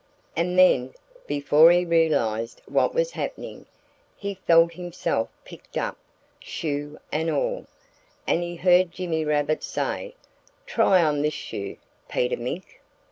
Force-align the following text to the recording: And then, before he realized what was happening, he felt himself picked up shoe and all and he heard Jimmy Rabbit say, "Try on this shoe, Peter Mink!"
And 0.35 0.57
then, 0.57 0.95
before 1.27 1.69
he 1.69 1.85
realized 1.85 2.59
what 2.65 2.95
was 2.95 3.11
happening, 3.11 3.67
he 4.17 4.33
felt 4.33 4.73
himself 4.73 5.29
picked 5.45 5.77
up 5.77 5.95
shoe 6.39 6.97
and 7.11 7.29
all 7.29 7.67
and 8.25 8.41
he 8.41 8.55
heard 8.55 8.91
Jimmy 8.91 9.23
Rabbit 9.23 9.61
say, 9.61 10.15
"Try 10.65 11.03
on 11.03 11.21
this 11.21 11.35
shoe, 11.35 11.77
Peter 12.09 12.37
Mink!" 12.37 12.81